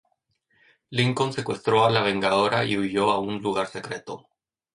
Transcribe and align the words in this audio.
Lincoln 0.89 1.31
secuestró 1.31 1.85
a 1.85 1.91
la 1.91 2.01
Vengadora 2.01 2.65
y 2.65 2.75
huyó 2.75 3.11
a 3.11 3.19
un 3.19 3.39
lugar 3.39 3.67
secreto. 3.67 4.29